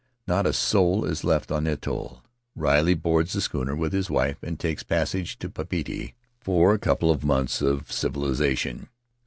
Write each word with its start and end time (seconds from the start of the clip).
Not 0.27 0.47
a 0.47 0.53
soul 0.53 1.05
is 1.05 1.23
l@ft 1.23 1.55
on 1.55 1.65
the 1.65 1.73
atoll; 1.73 2.23
Riley 2.55 2.95
boards 2.95 3.33
the 3.33 3.41
schooner 3.41 3.75
with 3.75 3.93
his 3.93 4.09
wife 4.09 4.41
and 4.41 4.59
takes 4.59 4.81
passage 4.81 5.37
to 5.37 5.47
Papeete 5.47 6.15
for 6.39 6.73
a 6.73 6.79
couple 6.79 7.11
of 7.11 7.23
months 7.23 7.61
of 7.61 7.91
civilization. 7.91 8.87